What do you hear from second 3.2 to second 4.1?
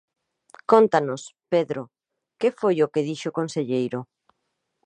o conselleiro?